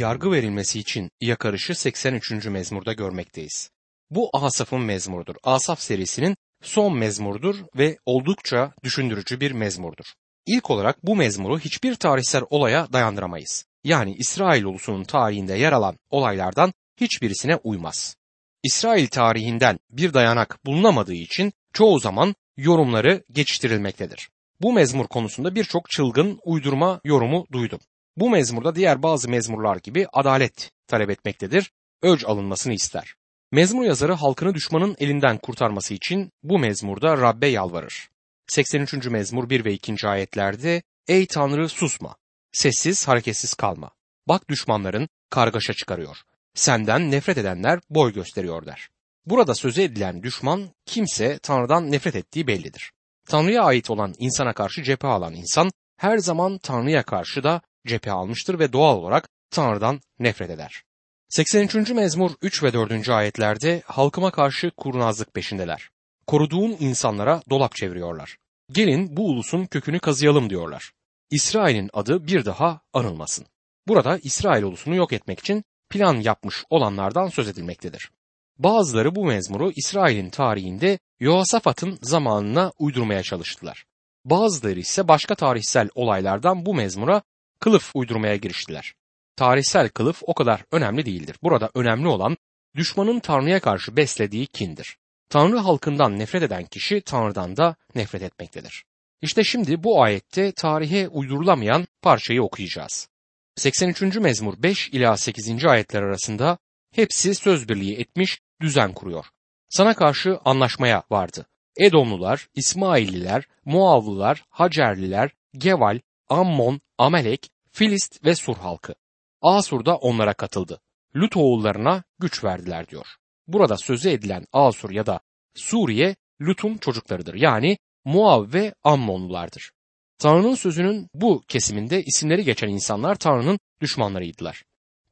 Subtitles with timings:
[0.00, 2.46] yargı verilmesi için yakarışı 83.
[2.46, 3.70] mezmurda görmekteyiz.
[4.10, 5.34] Bu Asaf'ın mezmurdur.
[5.44, 10.04] Asaf serisinin son mezmurdur ve oldukça düşündürücü bir mezmurdur.
[10.46, 13.64] İlk olarak bu mezmuru hiçbir tarihsel olaya dayandıramayız.
[13.84, 18.16] Yani İsrail ulusunun tarihinde yer alan olaylardan hiçbirisine uymaz.
[18.62, 24.28] İsrail tarihinden bir dayanak bulunamadığı için çoğu zaman yorumları geçiştirilmektedir.
[24.60, 27.80] Bu mezmur konusunda birçok çılgın uydurma yorumu duydum.
[28.20, 31.72] Bu mezmurda diğer bazı mezmurlar gibi adalet talep etmektedir,
[32.02, 33.14] öc alınmasını ister.
[33.52, 38.08] Mezmur yazarı halkını düşmanın elinden kurtarması için bu mezmurda Rabbe yalvarır.
[38.46, 39.06] 83.
[39.06, 40.08] mezmur 1 ve 2.
[40.08, 42.16] ayetlerde Ey Tanrı susma,
[42.52, 43.90] sessiz hareketsiz kalma.
[44.28, 46.16] Bak düşmanların kargaşa çıkarıyor.
[46.54, 48.88] Senden nefret edenler boy gösteriyor der.
[49.26, 52.92] Burada söze edilen düşman kimse Tanrı'dan nefret ettiği bellidir.
[53.28, 58.58] Tanrı'ya ait olan insana karşı cephe alan insan her zaman Tanrı'ya karşı da cephe almıştır
[58.58, 60.82] ve doğal olarak Tanrı'dan nefret eder.
[61.28, 61.90] 83.
[61.90, 63.08] mezmur 3 ve 4.
[63.08, 65.90] ayetlerde halkıma karşı kurnazlık peşindeler.
[66.26, 68.36] Koruduğum insanlara dolap çeviriyorlar.
[68.72, 70.92] Gelin bu ulusun kökünü kazıyalım diyorlar.
[71.30, 73.46] İsrail'in adı bir daha anılmasın.
[73.88, 78.10] Burada İsrail ulusunu yok etmek için plan yapmış olanlardan söz edilmektedir.
[78.58, 83.84] Bazıları bu mezmuru İsrail'in tarihinde Yoasafat'ın zamanına uydurmaya çalıştılar.
[84.24, 87.22] Bazıları ise başka tarihsel olaylardan bu mezmura
[87.60, 88.94] kılıf uydurmaya giriştiler.
[89.36, 91.36] Tarihsel kılıf o kadar önemli değildir.
[91.42, 92.36] Burada önemli olan
[92.76, 94.96] düşmanın Tanrı'ya karşı beslediği kindir.
[95.28, 98.84] Tanrı halkından nefret eden kişi Tanrı'dan da nefret etmektedir.
[99.22, 103.08] İşte şimdi bu ayette tarihe uydurulamayan parçayı okuyacağız.
[103.56, 104.16] 83.
[104.16, 105.64] mezmur 5 ila 8.
[105.64, 106.58] ayetler arasında
[106.94, 109.26] hepsi söz birliği etmiş, düzen kuruyor.
[109.68, 111.46] Sana karşı anlaşmaya vardı.
[111.80, 116.00] Edomlular, İsmailliler, Muavlılar, Hacerliler, Geval,
[116.30, 118.94] Ammon, Amelek, Filist ve Sur halkı.
[119.42, 120.80] Asur da onlara katıldı.
[121.16, 123.06] Lut oğullarına güç verdiler diyor.
[123.46, 125.20] Burada sözü edilen Asur ya da
[125.54, 127.34] Suriye Lut'un çocuklarıdır.
[127.34, 129.72] Yani Muav ve Ammonlulardır.
[130.18, 134.64] Tanrı'nın sözünün bu kesiminde isimleri geçen insanlar Tanrı'nın düşmanlarıydılar.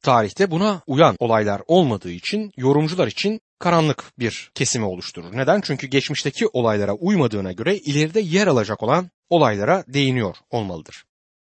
[0.03, 5.37] Tarihte buna uyan olaylar olmadığı için yorumcular için karanlık bir kesimi oluşturur.
[5.37, 5.61] Neden?
[5.61, 11.05] Çünkü geçmişteki olaylara uymadığına göre ileride yer alacak olan olaylara değiniyor olmalıdır.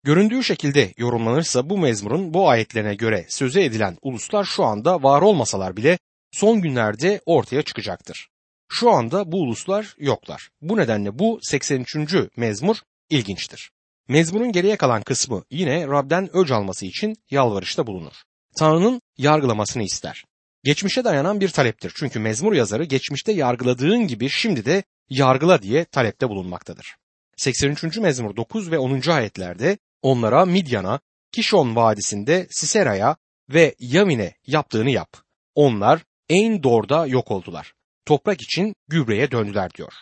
[0.07, 5.77] Göründüğü şekilde yorumlanırsa bu mezmurun bu ayetlerine göre söze edilen uluslar şu anda var olmasalar
[5.77, 5.99] bile
[6.31, 8.29] son günlerde ortaya çıkacaktır.
[8.69, 10.49] Şu anda bu uluslar yoklar.
[10.61, 11.95] Bu nedenle bu 83.
[12.37, 12.77] mezmur
[13.09, 13.71] ilginçtir.
[14.07, 18.13] Mezmurun geriye kalan kısmı yine Rab'den öc alması için yalvarışta bulunur.
[18.59, 20.25] Tanrı'nın yargılamasını ister.
[20.63, 21.93] Geçmişe dayanan bir taleptir.
[21.95, 26.95] Çünkü mezmur yazarı geçmişte yargıladığın gibi şimdi de yargıla diye talepte bulunmaktadır.
[27.37, 27.97] 83.
[27.97, 29.09] mezmur 9 ve 10.
[29.09, 30.99] ayetlerde onlara Midyan'a,
[31.31, 33.17] Kişon Vadisi'nde Sisera'ya
[33.49, 35.09] ve Yamin'e yaptığını yap.
[35.55, 37.73] Onlar en dorda yok oldular.
[38.05, 39.93] Toprak için gübreye döndüler diyor.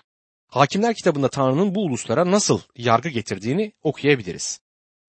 [0.47, 4.59] Hakimler kitabında Tanrı'nın bu uluslara nasıl yargı getirdiğini okuyabiliriz.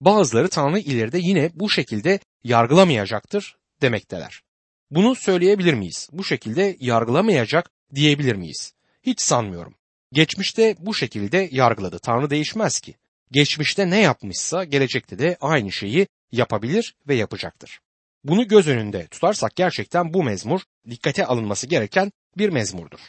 [0.01, 4.43] Bazıları Tanrı ileride yine bu şekilde yargılamayacaktır demekteler.
[4.91, 6.09] Bunu söyleyebilir miyiz?
[6.13, 8.75] Bu şekilde yargılamayacak diyebilir miyiz?
[9.03, 9.75] Hiç sanmıyorum.
[10.13, 11.99] Geçmişte bu şekilde yargıladı.
[11.99, 12.95] Tanrı değişmez ki.
[13.31, 17.81] Geçmişte ne yapmışsa gelecekte de aynı şeyi yapabilir ve yapacaktır.
[18.25, 20.61] Bunu göz önünde tutarsak gerçekten bu mezmur
[20.91, 23.01] dikkate alınması gereken bir mezmurdur.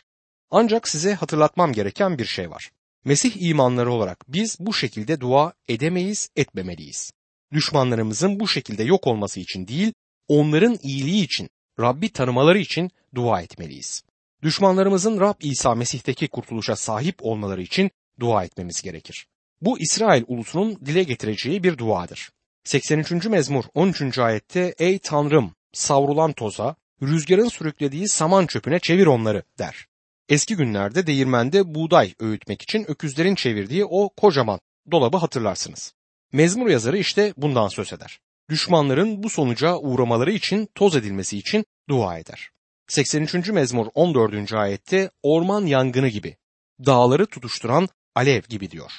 [0.52, 2.72] Ancak size hatırlatmam gereken bir şey var.
[3.06, 7.12] Mesih imanları olarak biz bu şekilde dua edemeyiz, etmemeliyiz.
[7.54, 9.94] Düşmanlarımızın bu şekilde yok olması için değil,
[10.28, 14.04] onların iyiliği için, Rabbi tanımaları için dua etmeliyiz.
[14.44, 19.28] Düşmanlarımızın Rab İsa Mesih'teki kurtuluşa sahip olmaları için dua etmemiz gerekir.
[19.62, 22.30] Bu İsrail ulusunun dile getireceği bir duadır.
[22.64, 23.26] 83.
[23.26, 24.20] mezmur 13.
[24.20, 29.88] ayette Ey Tanrım savrulan toza, rüzgarın sürüklediği saman çöpüne çevir onları der.
[30.30, 34.60] Eski günlerde değirmende buğday öğütmek için öküzlerin çevirdiği o kocaman
[34.92, 35.94] dolabı hatırlarsınız.
[36.34, 38.20] Mezmur yazarı işte bundan söz eder.
[38.50, 42.50] Düşmanların bu sonuca uğramaları için toz edilmesi için dua eder.
[42.88, 43.50] 83.
[43.50, 44.54] mezmur 14.
[44.54, 46.38] ayette orman yangını gibi,
[46.86, 48.92] dağları tutuşturan alev gibi diyor.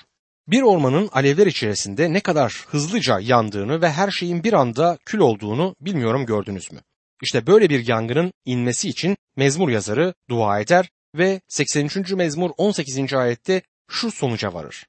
[0.48, 5.76] Bir ormanın alevler içerisinde ne kadar hızlıca yandığını ve her şeyin bir anda kül olduğunu
[5.80, 6.80] bilmiyorum gördünüz mü?
[7.22, 12.12] İşte böyle bir yangının inmesi için mezmur yazarı dua eder ve 83.
[12.12, 13.14] mezmur 18.
[13.14, 14.86] ayette şu sonuca varır.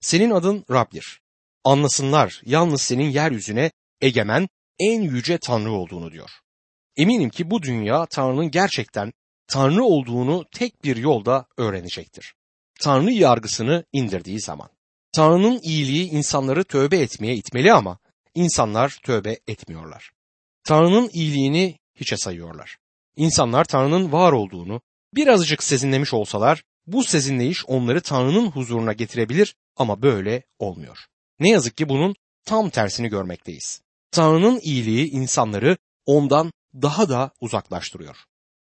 [0.00, 1.20] Senin adın Rab'dir.
[1.64, 3.70] Anlasınlar yalnız senin yeryüzüne
[4.00, 4.48] egemen
[4.78, 6.30] en yüce Tanrı olduğunu diyor.
[6.96, 9.12] Eminim ki bu dünya Tanrı'nın gerçekten
[9.46, 12.34] Tanrı olduğunu tek bir yolda öğrenecektir.
[12.80, 14.70] Tanrı yargısını indirdiği zaman.
[15.12, 17.98] Tanrı'nın iyiliği insanları tövbe etmeye itmeli ama
[18.34, 20.10] insanlar tövbe etmiyorlar.
[20.64, 22.76] Tanrı'nın iyiliğini hiçe sayıyorlar.
[23.16, 24.80] İnsanlar Tanrı'nın var olduğunu
[25.14, 30.98] birazcık sezinlemiş olsalar bu sezinleyiş onları Tanrı'nın huzuruna getirebilir ama böyle olmuyor.
[31.40, 32.14] Ne yazık ki bunun
[32.44, 33.82] tam tersini görmekteyiz.
[34.10, 35.76] Tanrı'nın iyiliği insanları
[36.06, 38.16] ondan daha da uzaklaştırıyor.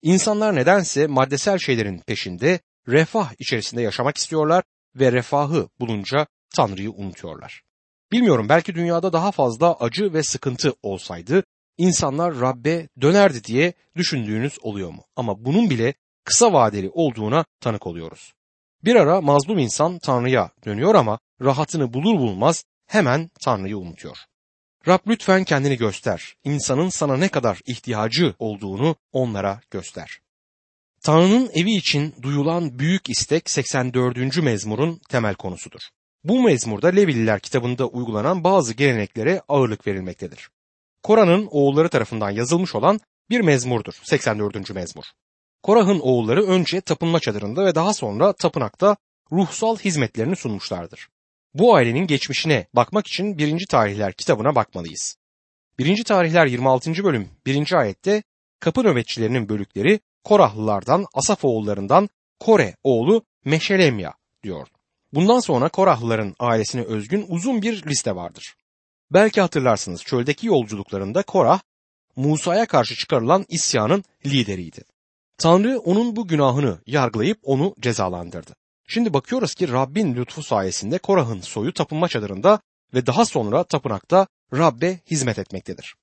[0.02, 4.64] İnsanlar nedense maddesel şeylerin peşinde refah içerisinde yaşamak istiyorlar
[4.96, 6.26] ve refahı bulunca
[6.56, 7.62] Tanrı'yı unutuyorlar.
[8.12, 11.44] Bilmiyorum belki dünyada daha fazla acı ve sıkıntı olsaydı
[11.78, 15.04] insanlar Rabbe dönerdi diye düşündüğünüz oluyor mu?
[15.16, 15.94] Ama bunun bile
[16.24, 18.32] kısa vadeli olduğuna tanık oluyoruz.
[18.84, 24.16] Bir ara mazlum insan Tanrı'ya dönüyor ama rahatını bulur bulmaz hemen Tanrı'yı unutuyor.
[24.88, 26.34] Rab lütfen kendini göster.
[26.44, 30.20] İnsanın sana ne kadar ihtiyacı olduğunu onlara göster.
[31.04, 34.42] Tanrı'nın evi için duyulan büyük istek 84.
[34.42, 35.80] mezmurun temel konusudur.
[36.24, 40.50] Bu mezmurda Levililer kitabında uygulanan bazı geleneklere ağırlık verilmektedir.
[41.02, 44.70] Kora'nın oğulları tarafından yazılmış olan bir mezmurdur 84.
[44.70, 45.04] mezmur.
[45.62, 48.96] Korah'ın oğulları önce tapınma çadırında ve daha sonra tapınakta
[49.32, 51.08] ruhsal hizmetlerini sunmuşlardır.
[51.54, 53.66] Bu ailenin geçmişine bakmak için 1.
[53.66, 55.16] Tarihler kitabına bakmalıyız.
[55.78, 56.04] 1.
[56.04, 57.04] Tarihler 26.
[57.04, 57.72] bölüm 1.
[57.72, 58.22] ayette
[58.60, 62.08] kapı nöbetçilerinin bölükleri Korahlılardan, Asaf oğullarından
[62.40, 64.68] Kore oğlu Meşelemya diyor.
[65.12, 68.54] Bundan sonra Korahlıların ailesine özgün uzun bir liste vardır.
[69.12, 71.60] Belki hatırlarsınız çöldeki yolculuklarında Korah,
[72.16, 74.84] Musa'ya karşı çıkarılan isyanın lideriydi.
[75.38, 78.54] Tanrı onun bu günahını yargılayıp onu cezalandırdı.
[78.86, 82.60] Şimdi bakıyoruz ki Rabbin lütfu sayesinde Korah'ın soyu tapınma çadırında
[82.94, 85.94] ve daha sonra tapınakta Rabbe hizmet etmektedir.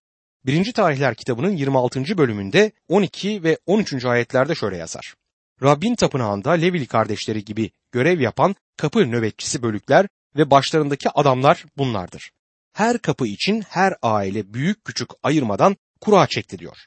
[0.45, 0.73] 1.
[0.73, 2.17] Tarihler kitabının 26.
[2.17, 4.05] bölümünde 12 ve 13.
[4.05, 5.15] ayetlerde şöyle yazar.
[5.63, 12.31] Rabbin tapınağında Levili kardeşleri gibi görev yapan kapı nöbetçisi bölükler ve başlarındaki adamlar bunlardır.
[12.73, 16.77] Her kapı için her aile büyük küçük ayırmadan kura çekti diyor.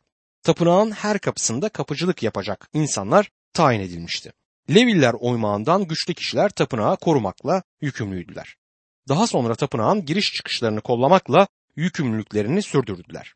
[0.42, 4.32] Tapınağın her kapısında kapıcılık yapacak insanlar tayin edilmişti.
[4.70, 8.56] Leviller oymağından güçlü kişiler tapınağı korumakla yükümlüydüler.
[9.08, 13.34] Daha sonra tapınağın giriş çıkışlarını kollamakla yükümlülüklerini sürdürdüler.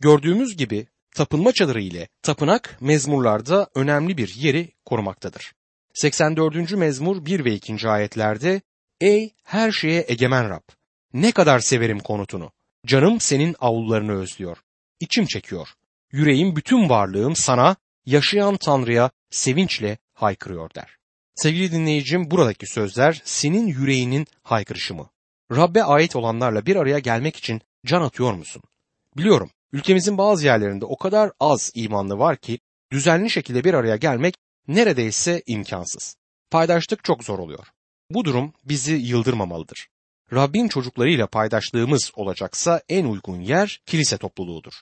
[0.00, 5.52] Gördüğümüz gibi tapınma çadırı ile tapınak mezmurlarda önemli bir yeri korumaktadır.
[5.94, 6.72] 84.
[6.72, 7.88] mezmur 1 ve 2.
[7.88, 8.60] ayetlerde
[9.00, 10.62] Ey her şeye egemen Rab!
[11.12, 12.52] Ne kadar severim konutunu.
[12.86, 14.58] Canım senin avlularını özlüyor.
[15.00, 15.68] İçim çekiyor.
[16.12, 20.96] Yüreğim bütün varlığım sana, yaşayan Tanrı'ya sevinçle haykırıyor der.
[21.34, 25.10] Sevgili dinleyicim buradaki sözler senin yüreğinin haykırışı mı?
[25.52, 28.62] Rabbe ait olanlarla bir araya gelmek için can atıyor musun?
[29.16, 32.58] Biliyorum ülkemizin bazı yerlerinde o kadar az imanlı var ki
[32.92, 34.34] düzenli şekilde bir araya gelmek
[34.68, 36.16] neredeyse imkansız.
[36.50, 37.66] Paydaşlık çok zor oluyor.
[38.10, 39.88] Bu durum bizi yıldırmamalıdır.
[40.32, 44.72] Rabbin çocuklarıyla paydaşlığımız olacaksa en uygun yer kilise topluluğudur.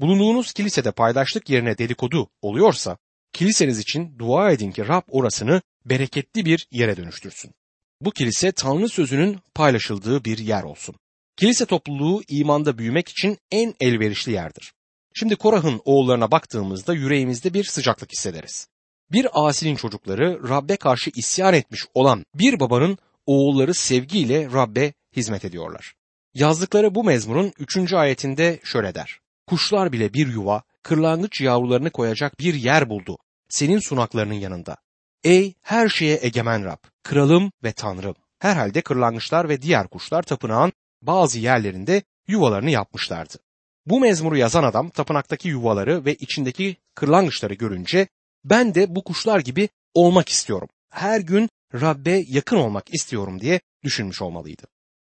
[0.00, 2.96] Bulunduğunuz kilisede paydaşlık yerine dedikodu oluyorsa
[3.32, 7.54] kiliseniz için dua edin ki Rab orasını bereketli bir yere dönüştürsün.
[8.00, 10.94] Bu kilise Tanrı sözünün paylaşıldığı bir yer olsun.
[11.38, 14.72] Kilise topluluğu imanda büyümek için en elverişli yerdir.
[15.14, 18.68] Şimdi Korah'ın oğullarına baktığımızda yüreğimizde bir sıcaklık hissederiz.
[19.12, 25.94] Bir asinin çocukları Rabbe karşı isyan etmiş olan bir babanın oğulları sevgiyle Rabbe hizmet ediyorlar.
[26.34, 27.92] Yazdıkları bu mezmurun 3.
[27.92, 29.18] ayetinde şöyle der.
[29.46, 33.18] Kuşlar bile bir yuva, kırlangıç yavrularını koyacak bir yer buldu
[33.48, 34.76] senin sunaklarının yanında.
[35.24, 38.14] Ey her şeye egemen Rab, kralım ve tanrım.
[38.38, 43.38] Herhalde kırlangıçlar ve diğer kuşlar tapınağın bazı yerlerinde yuvalarını yapmışlardı.
[43.86, 48.08] Bu mezmuru yazan adam tapınaktaki yuvaları ve içindeki kırlangıçları görünce
[48.44, 50.68] ben de bu kuşlar gibi olmak istiyorum.
[50.90, 54.62] Her gün Rabbe yakın olmak istiyorum diye düşünmüş olmalıydı.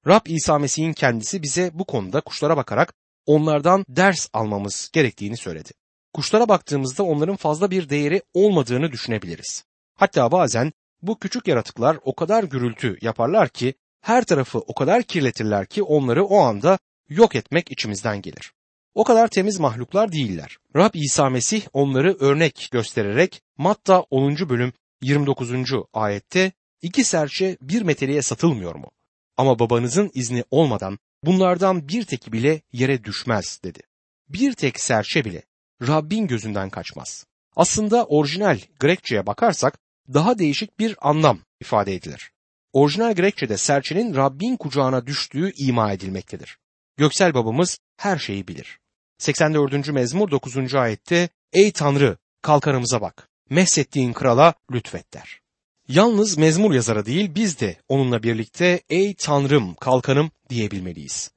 [0.07, 2.95] Rab İsa Mesih'in kendisi bize bu konuda kuşlara bakarak
[3.27, 5.71] onlardan ders almamız gerektiğini söyledi.
[6.15, 9.65] Kuşlara baktığımızda onların fazla bir değeri olmadığını düşünebiliriz.
[9.97, 15.67] Hatta bazen bu küçük yaratıklar o kadar gürültü yaparlar ki her tarafı o kadar kirletirler
[15.67, 16.79] ki onları o anda
[17.09, 18.53] yok etmek içimizden gelir.
[18.95, 20.57] O kadar temiz mahluklar değiller.
[20.77, 24.49] Rab İsa Mesih onları örnek göstererek Matta 10.
[24.49, 25.51] bölüm 29.
[25.93, 26.53] ayette
[26.83, 28.91] iki serçe bir meteleye satılmıyor mu?
[29.37, 33.81] Ama babanızın izni olmadan bunlardan bir tek bile yere düşmez dedi.
[34.29, 35.43] Bir tek serçe bile
[35.83, 37.27] Rabbin gözünden kaçmaz.
[37.57, 39.79] Aslında orijinal Grekçe'ye bakarsak
[40.15, 42.33] daha değişik bir anlam ifade edilir.
[42.73, 46.59] Orijinal Grekçe'de serçenin Rabbin kucağına düştüğü ima edilmektedir.
[46.97, 48.79] Göksel babamız her şeyi bilir.
[49.19, 49.89] 84.
[49.89, 50.75] mezmur 9.
[50.75, 55.41] ayette Ey Tanrı kalkanımıza bak, mehsettiğin krala lütfet der.
[55.89, 61.31] Yalnız mezmur yazarı değil biz de onunla birlikte ey Tanrım kalkanım diyebilmeliyiz.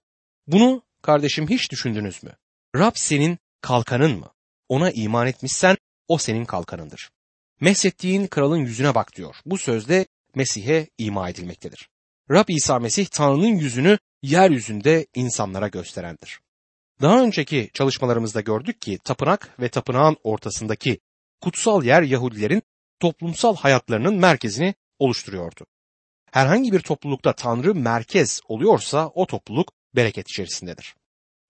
[0.47, 2.31] Bunu kardeşim hiç düşündünüz mü?
[2.75, 4.29] Rab senin kalkanın mı?
[4.69, 7.09] Ona iman etmişsen o senin kalkanındır.
[7.59, 9.35] Mehsettiğin kralın yüzüne bak diyor.
[9.45, 11.89] Bu sözde Mesih'e ima edilmektedir.
[12.31, 16.39] Rab İsa Mesih Tanrı'nın yüzünü yeryüzünde insanlara gösterendir.
[17.01, 20.99] Daha önceki çalışmalarımızda gördük ki tapınak ve tapınağın ortasındaki
[21.41, 22.61] kutsal yer Yahudilerin
[22.99, 25.65] toplumsal hayatlarının merkezini oluşturuyordu.
[26.31, 30.95] Herhangi bir toplulukta Tanrı merkez oluyorsa o topluluk bereket içerisindedir.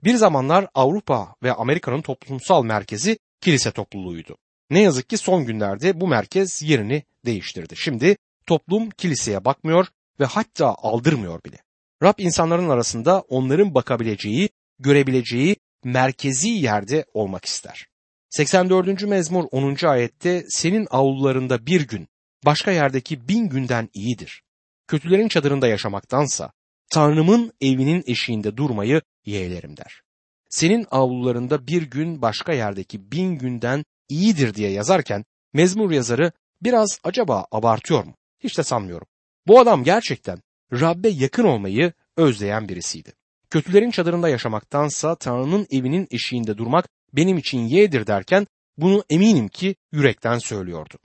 [0.04, 4.38] Bir zamanlar Avrupa ve Amerika'nın toplumsal merkezi kilise topluluğuydu.
[4.70, 7.76] Ne yazık ki son günlerde bu merkez yerini değiştirdi.
[7.78, 9.88] Şimdi toplum kiliseye bakmıyor
[10.20, 11.58] ve hatta aldırmıyor bile.
[12.04, 17.88] Rab insanların arasında onların bakabileceği, görebileceği merkezi yerde olmak ister.
[18.30, 19.04] 84.
[19.04, 19.86] mezmur 10.
[19.86, 22.08] ayette senin avlularında bir gün
[22.46, 24.44] başka yerdeki bin günden iyidir.
[24.88, 26.52] Kötülerin çadırında yaşamaktansa
[26.94, 30.02] Tanrımın evinin eşiğinde durmayı yeğlerim der.
[30.50, 36.32] Senin avlularında bir gün başka yerdeki bin günden iyidir diye yazarken mezmur yazarı
[36.62, 38.16] biraz acaba abartıyor mu?
[38.44, 39.08] Hiç de sanmıyorum.
[39.48, 40.42] Bu adam gerçekten
[40.74, 43.14] Rabbe yakın olmayı özleyen birisiydi.
[43.50, 48.48] Kötülerin çadırında yaşamaktansa Tanrı'nın evinin eşiğinde durmak benim için yeğdir derken
[48.78, 50.98] bunu eminim ki yürekten söylüyordu.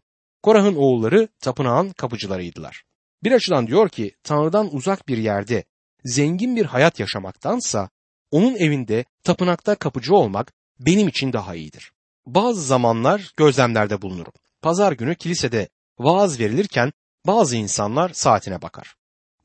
[0.42, 2.82] Korah'ın oğulları tapınağın kapıcılarıydılar.
[3.24, 5.64] Bir açıdan diyor ki Tanrı'dan uzak bir yerde
[6.04, 7.90] zengin bir hayat yaşamaktansa
[8.30, 11.92] onun evinde tapınakta kapıcı olmak benim için daha iyidir.
[12.26, 14.32] Bazı zamanlar gözlemlerde bulunurum.
[14.62, 15.68] Pazar günü kilisede
[15.98, 16.92] vaaz verilirken
[17.28, 18.94] bazı insanlar saatine bakar.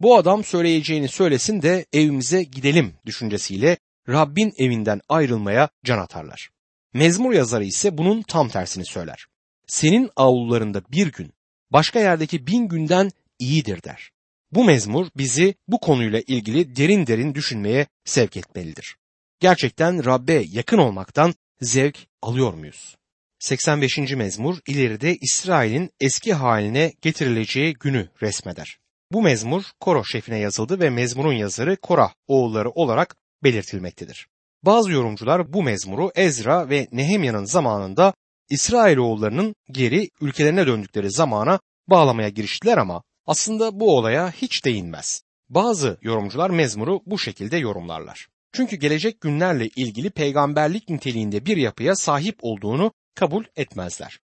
[0.02, 3.78] Bu adam söyleyeceğini söylesin de evimize gidelim düşüncesiyle
[4.10, 6.50] Rabbin evinden ayrılmaya can atarlar.
[6.94, 9.26] Mezmur yazarı ise bunun tam tersini söyler.
[9.68, 11.34] Senin avlularında bir gün
[11.72, 14.12] başka yerdeki bin günden iyidir der.
[14.52, 18.96] Bu mezmur bizi bu konuyla ilgili derin derin düşünmeye sevk etmelidir.
[19.40, 22.96] Gerçekten Rabbe yakın olmaktan zevk alıyor muyuz?
[23.44, 23.98] 85.
[23.98, 28.78] mezmur ileride İsrail'in eski haline getirileceği günü resmeder.
[29.12, 34.28] Bu mezmur koro şefine yazıldı ve mezmurun yazarı Korah oğulları olarak belirtilmektedir.
[34.66, 38.14] Bazı yorumcular bu mezmuru Ezra ve Nehemya'nın zamanında
[38.50, 45.22] İsrailoğullarının geri ülkelerine döndükleri zamana bağlamaya giriştiler ama aslında bu olaya hiç değinmez.
[45.50, 48.28] Bazı yorumcular mezmuru bu şekilde yorumlarlar.
[48.54, 54.20] Çünkü gelecek günlerle ilgili peygamberlik niteliğinde bir yapıya sahip olduğunu kabul etmezler.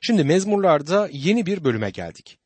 [0.00, 2.38] Şimdi mezmurlarda yeni bir bölüme geldik.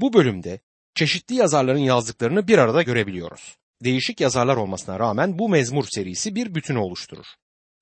[0.00, 0.60] Bu bölümde
[0.94, 3.56] çeşitli yazarların yazdıklarını bir arada görebiliyoruz.
[3.84, 7.26] Değişik yazarlar olmasına rağmen bu mezmur serisi bir bütünü oluşturur.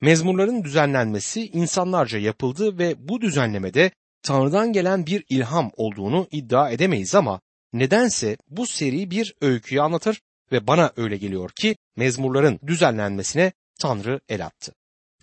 [0.01, 3.91] Mezmurların düzenlenmesi insanlarca yapıldı ve bu düzenlemede
[4.23, 7.41] Tanrı'dan gelen bir ilham olduğunu iddia edemeyiz ama
[7.73, 10.21] nedense bu seri bir öyküyü anlatır
[10.53, 14.73] ve bana öyle geliyor ki mezmurların düzenlenmesine Tanrı el attı.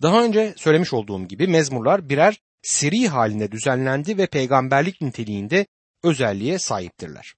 [0.02, 5.66] Daha önce söylemiş olduğum gibi mezmurlar birer seri halinde düzenlendi ve peygamberlik niteliğinde
[6.02, 7.34] özelliğe sahiptirler.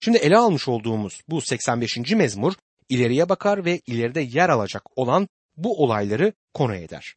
[0.00, 1.96] Şimdi ele almış olduğumuz bu 85.
[1.96, 2.52] mezmur
[2.88, 7.14] ileriye bakar ve ileride yer alacak olan bu olayları konu eder.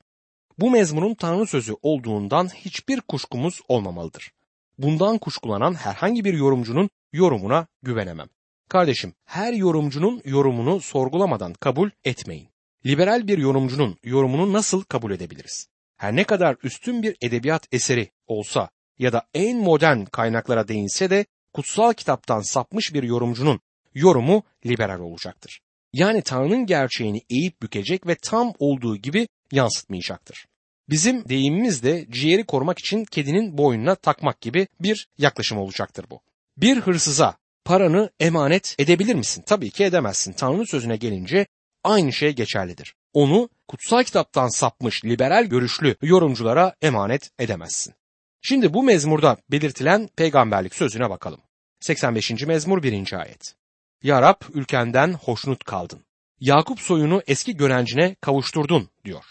[0.60, 4.32] Bu mezmunun Tanrı sözü olduğundan hiçbir kuşkumuz olmamalıdır.
[4.78, 8.28] Bundan kuşkulanan herhangi bir yorumcunun yorumuna güvenemem.
[8.70, 12.51] Kardeşim, her yorumcunun yorumunu sorgulamadan kabul etmeyin.
[12.86, 15.68] Liberal bir yorumcunun yorumunu nasıl kabul edebiliriz?
[15.98, 18.70] Her ne kadar üstün bir edebiyat eseri olsa
[19.00, 23.60] ya da en modern kaynaklara değinse de kutsal kitaptan sapmış bir yorumcunun
[23.94, 25.60] yorumu liberal olacaktır.
[25.94, 30.46] Yani Tanrı'nın gerçeğini eğip bükecek ve tam olduğu gibi yansıtmayacaktır.
[30.90, 36.22] Bizim deyimimiz de ciğeri korumak için kedinin boynuna takmak gibi bir yaklaşım olacaktır bu.
[36.58, 39.44] Bir hırsıza paranı emanet edebilir misin?
[39.46, 40.34] Tabii ki edemezsin.
[40.34, 41.46] Tanrı sözüne gelince
[41.84, 42.96] aynı şey geçerlidir.
[43.14, 47.94] Onu kutsal kitaptan sapmış liberal görüşlü yorumculara emanet edemezsin.
[48.42, 51.42] Şimdi bu mezmurda belirtilen peygamberlik sözüne bakalım.
[51.80, 52.32] 85.
[52.32, 53.14] mezmur 1.
[53.14, 53.56] ayet.
[54.04, 56.06] Ya Rab ülkenden hoşnut kaldın.
[56.40, 59.24] Yakup soyunu eski görencine kavuşturdun diyor.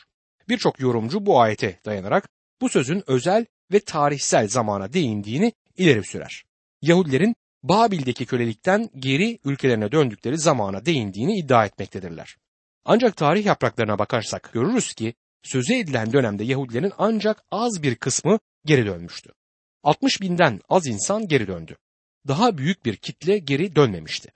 [0.48, 2.28] Birçok yorumcu bu ayete dayanarak
[2.60, 6.44] bu sözün özel ve tarihsel zamana değindiğini ileri sürer.
[6.82, 12.36] Yahudilerin Babil'deki kölelikten geri ülkelerine döndükleri zamana değindiğini iddia etmektedirler.
[12.84, 18.86] Ancak tarih yapraklarına bakarsak görürüz ki sözü edilen dönemde Yahudilerin ancak az bir kısmı geri
[18.86, 19.32] dönmüştü.
[19.82, 21.76] 60 binden az insan geri döndü.
[22.28, 24.32] Daha büyük bir kitle geri dönmemişti.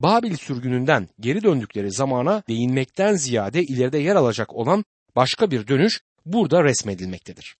[0.00, 4.84] Babil sürgününden geri döndükleri zamana değinmekten ziyade ileride yer alacak olan
[5.16, 7.56] başka bir dönüş burada resmedilmektedir.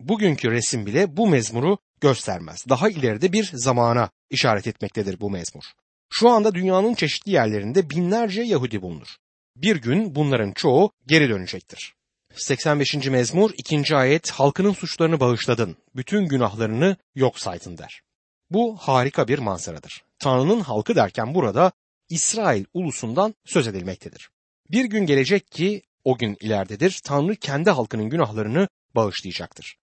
[0.00, 2.64] Bugünkü resim bile bu mezmuru göstermez.
[2.68, 5.64] Daha ileride bir zamana işaret etmektedir bu mezmur.
[6.12, 9.08] Şu anda dünyanın çeşitli yerlerinde binlerce Yahudi bulunur.
[9.56, 11.94] Bir gün bunların çoğu geri dönecektir.
[12.34, 12.94] 85.
[12.94, 13.96] mezmur 2.
[13.96, 18.02] ayet halkının suçlarını bağışladın, bütün günahlarını yok saydın der.
[18.50, 20.04] Bu harika bir manzaradır.
[20.18, 21.72] Tanrı'nın halkı derken burada
[22.08, 24.30] İsrail ulusundan söz edilmektedir.
[24.70, 27.00] Bir gün gelecek ki o gün ileridedir.
[27.04, 29.76] Tanrı kendi halkının günahlarını bağışlayacaktır.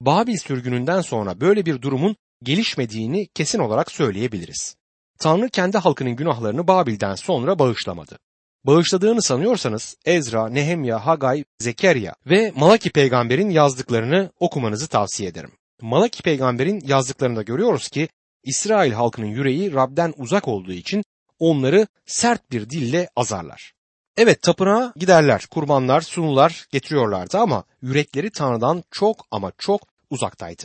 [0.00, 4.76] Babil sürgününden sonra böyle bir durumun gelişmediğini kesin olarak söyleyebiliriz.
[5.18, 8.18] Tanrı kendi halkının günahlarını Babil'den sonra bağışlamadı.
[8.64, 15.50] Bağışladığını sanıyorsanız Ezra, Nehemya, Hagay, Zekeriya ve Malaki peygamberin yazdıklarını okumanızı tavsiye ederim.
[15.80, 18.08] Malaki peygamberin yazdıklarında görüyoruz ki
[18.44, 21.04] İsrail halkının yüreği Rab'den uzak olduğu için
[21.38, 23.72] onları sert bir dille azarlar.
[24.16, 30.62] Evet tapınağa giderler, kurbanlar, sunular getiriyorlardı ama yürekleri Tanrı'dan çok ama çok uzaktaydı.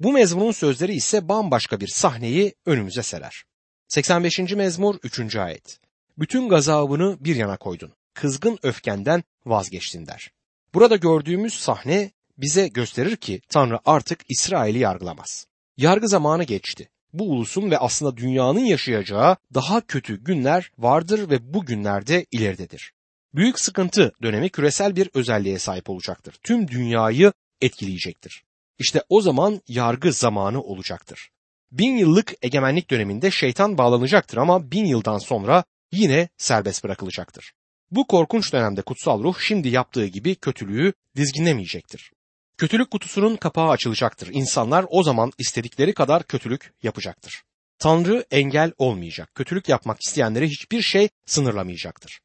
[0.00, 3.44] Bu mezmunun sözleri ise bambaşka bir sahneyi önümüze serer.
[3.88, 4.38] 85.
[4.38, 5.36] mezmur 3.
[5.36, 5.80] ayet.
[6.18, 7.92] Bütün gazabını bir yana koydun.
[8.14, 10.30] Kızgın öfkenden vazgeçtin der.
[10.74, 15.46] Burada gördüğümüz sahne bize gösterir ki Tanrı artık İsrail'i yargılamaz.
[15.76, 16.88] Yargı zamanı geçti.
[17.12, 22.92] Bu ulusun ve aslında dünyanın yaşayacağı daha kötü günler vardır ve bu günlerde ileridedir.
[23.34, 26.34] Büyük sıkıntı dönemi küresel bir özelliğe sahip olacaktır.
[26.42, 28.44] Tüm dünyayı etkileyecektir.
[28.78, 31.30] İşte o zaman yargı zamanı olacaktır.
[31.72, 37.52] Bin yıllık egemenlik döneminde şeytan bağlanacaktır ama bin yıldan sonra yine serbest bırakılacaktır.
[37.90, 42.12] Bu korkunç dönemde kutsal ruh şimdi yaptığı gibi kötülüğü dizginlemeyecektir.
[42.58, 44.28] Kötülük kutusunun kapağı açılacaktır.
[44.32, 47.42] İnsanlar o zaman istedikleri kadar kötülük yapacaktır.
[47.78, 49.34] Tanrı engel olmayacak.
[49.34, 52.20] Kötülük yapmak isteyenlere hiçbir şey sınırlamayacaktır.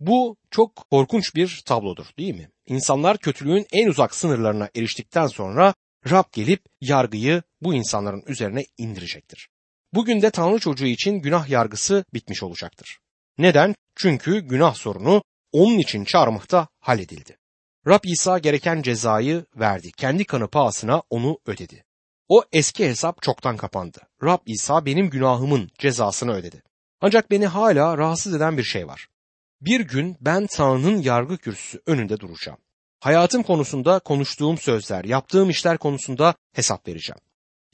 [0.00, 2.50] Bu çok korkunç bir tablodur değil mi?
[2.66, 5.74] İnsanlar kötülüğün en uzak sınırlarına eriştikten sonra
[6.10, 9.48] Rab gelip yargıyı bu insanların üzerine indirecektir.
[9.92, 12.98] Bugün de Tanrı çocuğu için günah yargısı bitmiş olacaktır.
[13.38, 13.74] Neden?
[13.96, 15.22] Çünkü günah sorunu
[15.52, 17.38] onun için çarmıhta halledildi.
[17.86, 19.92] Rab İsa gereken cezayı verdi.
[19.92, 21.84] Kendi kanı pahasına onu ödedi.
[22.28, 23.98] O eski hesap çoktan kapandı.
[24.22, 26.62] Rab İsa benim günahımın cezasını ödedi.
[27.00, 29.08] Ancak beni hala rahatsız eden bir şey var.
[29.60, 32.58] Bir gün ben Tanrı'nın yargı kürsüsü önünde duracağım.
[33.06, 37.20] Hayatım konusunda konuştuğum sözler, yaptığım işler konusunda hesap vereceğim.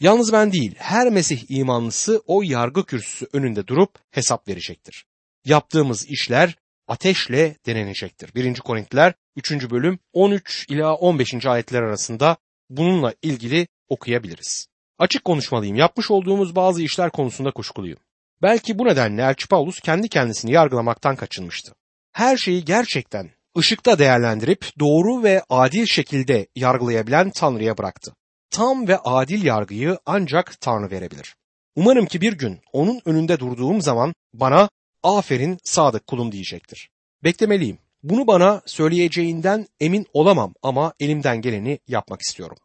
[0.01, 5.05] Yalnız ben değil, her Mesih imanlısı o yargı kürsüsü önünde durup hesap verecektir.
[5.45, 6.57] Yaptığımız işler
[6.89, 8.35] ateşle denenecektir.
[8.35, 8.55] 1.
[8.55, 9.71] Korintiler 3.
[9.71, 11.47] bölüm 13 ila 15.
[11.47, 12.37] ayetler arasında
[12.71, 14.67] bununla ilgili okuyabiliriz.
[14.99, 15.77] Açık konuşmalıyım.
[15.77, 17.99] Yapmış olduğumuz bazı işler konusunda kuşkuluyum.
[18.43, 21.75] Belki bu nedenle Elçi Paulus kendi kendisini yargılamaktan kaçınmıştı.
[22.13, 28.13] Her şeyi gerçekten ışıkta değerlendirip doğru ve adil şekilde yargılayabilen Tanrı'ya bıraktı.
[28.51, 31.35] Tam ve adil yargıyı ancak Tanrı verebilir.
[31.77, 34.69] Umarım ki bir gün onun önünde durduğum zaman bana
[35.03, 36.91] aferin sadık kulum diyecektir.
[37.25, 37.79] Beklemeliyim.
[38.03, 42.57] Bunu bana söyleyeceğinden emin olamam ama elimden geleni yapmak istiyorum.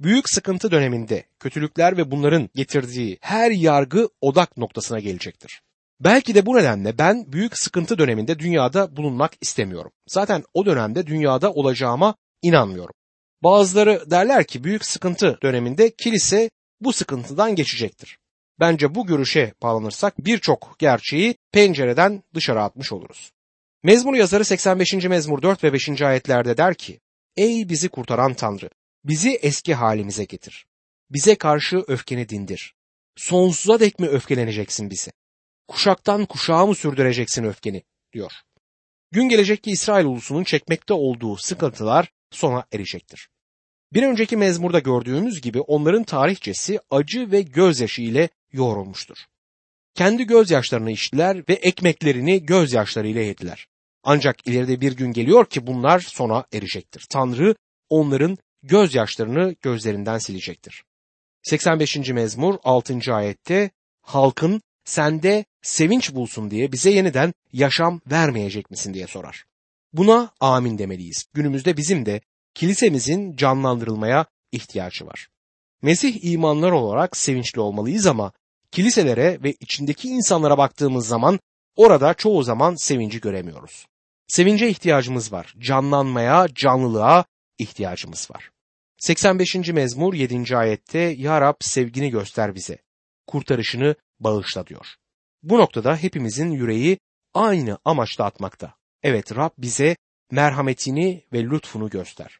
[0.00, 5.62] Büyük sıkıntı döneminde kötülükler ve bunların getirdiği her yargı odak noktasına gelecektir.
[6.00, 9.92] Belki de bu nedenle ben büyük sıkıntı döneminde dünyada bulunmak istemiyorum.
[10.08, 12.94] Zaten o dönemde dünyada olacağıma inanmıyorum.
[13.42, 18.18] Bazıları derler ki büyük sıkıntı döneminde kilise bu sıkıntıdan geçecektir.
[18.60, 23.32] Bence bu görüşe bağlanırsak birçok gerçeği pencereden dışarı atmış oluruz.
[23.82, 24.94] Mezmur yazarı 85.
[24.94, 26.02] mezmur 4 ve 5.
[26.02, 27.00] ayetlerde der ki,
[27.36, 28.70] Ey bizi kurtaran Tanrı,
[29.04, 30.66] bizi eski halimize getir.
[31.10, 32.74] Bize karşı öfkeni dindir.
[33.16, 35.10] Sonsuza dek mi öfkeleneceksin bize?
[35.68, 37.82] Kuşaktan kuşağa mı sürdüreceksin öfkeni?
[38.12, 38.32] diyor.
[39.12, 43.28] Gün gelecek ki İsrail ulusunun çekmekte olduğu sıkıntılar sona erecektir.
[43.92, 49.16] Bir önceki mezmurda gördüğümüz gibi onların tarihçesi acı ve gözyaşı ile yoğrulmuştur.
[49.94, 53.66] Kendi gözyaşlarını içtiler ve ekmeklerini gözyaşlarıyla yediler.
[54.02, 57.06] Ancak ileride bir gün geliyor ki bunlar sona erecektir.
[57.10, 57.54] Tanrı
[57.88, 60.84] onların gözyaşlarını gözlerinden silecektir.
[61.42, 61.96] 85.
[61.96, 63.14] mezmur 6.
[63.14, 63.70] ayette
[64.02, 69.44] halkın sende sevinç bulsun diye bize yeniden yaşam vermeyecek misin diye sorar.
[69.92, 71.24] Buna amin demeliyiz.
[71.34, 72.20] Günümüzde bizim de
[72.54, 75.28] kilisemizin canlandırılmaya ihtiyacı var.
[75.82, 78.32] Mesih imanlar olarak sevinçli olmalıyız ama
[78.70, 81.40] kiliselere ve içindeki insanlara baktığımız zaman
[81.76, 83.86] orada çoğu zaman sevinci göremiyoruz.
[84.28, 85.54] Sevince ihtiyacımız var.
[85.58, 87.24] Canlanmaya, canlılığa
[87.58, 88.50] ihtiyacımız var.
[88.98, 89.54] 85.
[89.56, 90.56] mezmur 7.
[90.56, 92.78] ayette Ya Rab sevgini göster bize.
[93.26, 94.86] Kurtarışını bağışla diyor.
[95.42, 96.98] Bu noktada hepimizin yüreği
[97.34, 98.74] aynı amaçla atmakta.
[99.02, 99.96] Evet Rab bize
[100.30, 102.38] merhametini ve lütfunu göster.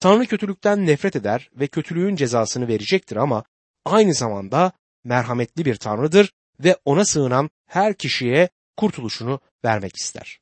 [0.00, 3.44] Tanrı kötülükten nefret eder ve kötülüğün cezasını verecektir ama
[3.84, 4.72] aynı zamanda
[5.04, 10.40] merhametli bir Tanrıdır ve ona sığınan her kişiye kurtuluşunu vermek ister.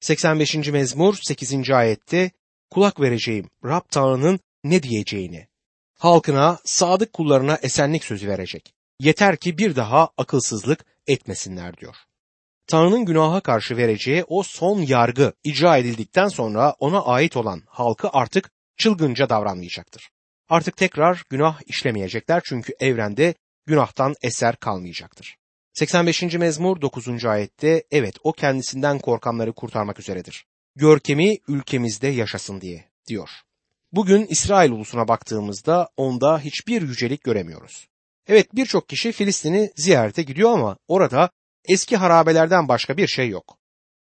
[0.00, 0.54] 85.
[0.54, 1.70] mezmur 8.
[1.70, 2.30] ayette
[2.70, 5.48] kulak vereceğim Rab Tanrı'nın ne diyeceğini.
[5.94, 8.74] Halkına, sadık kullarına esenlik sözü verecek.
[9.00, 11.96] Yeter ki bir daha akılsızlık etmesinler diyor.
[12.66, 18.50] Tanrı'nın günaha karşı vereceği o son yargı icra edildikten sonra ona ait olan halkı artık
[18.76, 20.10] çılgınca davranmayacaktır.
[20.48, 23.34] Artık tekrar günah işlemeyecekler çünkü evrende
[23.66, 25.36] günahtan eser kalmayacaktır.
[25.72, 26.22] 85.
[26.22, 27.24] mezmur 9.
[27.24, 30.46] ayette evet o kendisinden korkanları kurtarmak üzeredir.
[30.76, 33.30] Görkemi ülkemizde yaşasın diye diyor.
[33.92, 37.88] Bugün İsrail ulusuna baktığımızda onda hiçbir yücelik göremiyoruz.
[38.28, 41.30] Evet birçok kişi Filistin'i ziyarete gidiyor ama orada
[41.68, 43.58] eski harabelerden başka bir şey yok.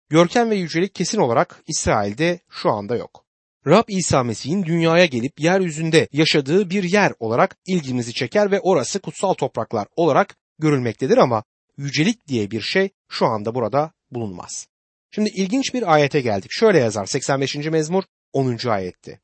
[0.09, 3.25] Görkem ve yücelik kesin olarak İsrail'de şu anda yok.
[3.67, 9.33] Rab İsa Mesih'in dünyaya gelip yeryüzünde yaşadığı bir yer olarak ilgimizi çeker ve orası kutsal
[9.33, 11.43] topraklar olarak görülmektedir ama
[11.77, 14.67] yücelik diye bir şey şu anda burada bulunmaz.
[15.11, 16.51] Şimdi ilginç bir ayete geldik.
[16.51, 17.55] Şöyle yazar 85.
[17.55, 18.67] mezmur 10.
[18.67, 19.19] ayette.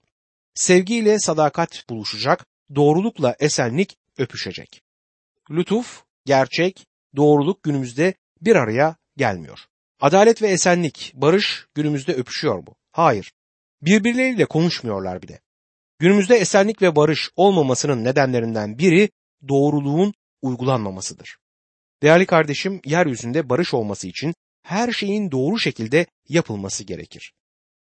[0.53, 4.88] Sevgiyle sadakat buluşacak, doğrulukla esenlik öpüşecek.
[5.51, 6.85] Lütuf, gerçek,
[7.15, 9.59] doğruluk günümüzde bir araya gelmiyor.
[9.99, 12.75] Adalet ve esenlik, barış günümüzde öpüşüyor mu?
[12.91, 13.31] Hayır.
[13.81, 15.39] Birbirleriyle konuşmuyorlar bile.
[15.99, 19.09] Günümüzde esenlik ve barış olmamasının nedenlerinden biri
[19.47, 21.37] doğruluğun uygulanmamasıdır.
[22.03, 24.33] Değerli kardeşim, yeryüzünde barış olması için
[24.63, 27.33] her şeyin doğru şekilde yapılması gerekir.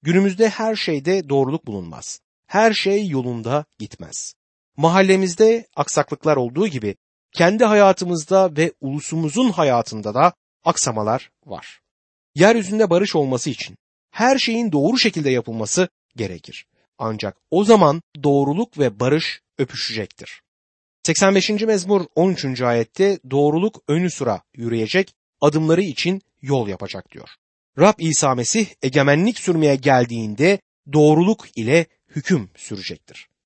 [0.02, 2.20] Günümüzde her şeyde doğruluk bulunmaz.
[2.46, 4.34] Her şey yolunda gitmez.
[4.76, 6.96] Mahallemizde aksaklıklar olduğu gibi
[7.32, 10.32] kendi hayatımızda ve ulusumuzun hayatında da
[10.64, 11.80] aksamalar var.
[12.34, 13.76] Yeryüzünde barış olması için
[14.10, 16.66] her şeyin doğru şekilde yapılması gerekir.
[16.98, 20.42] Ancak o zaman doğruluk ve barış öpüşecektir.
[21.02, 21.50] 85.
[21.50, 22.60] mezmur 13.
[22.60, 27.28] ayette doğruluk önü sıra yürüyecek, adımları için yol yapacak diyor.
[27.78, 30.58] Rab İsa Mesih egemenlik sürmeye geldiğinde
[30.92, 33.28] doğruluk ile hüküm sürecektir.